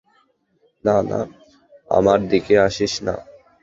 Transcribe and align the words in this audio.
না, 0.85 0.95
না, 1.01 1.19
আমার 1.89 2.19
দিকেও 2.27 2.59
আসিস 2.63 2.93
না। 3.03 3.15